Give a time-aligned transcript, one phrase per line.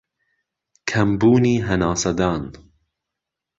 [0.89, 2.43] کەمبوونی هەناسەدان